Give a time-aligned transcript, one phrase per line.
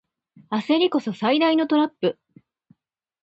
[0.49, 2.17] 焦りこそ最大のトラップ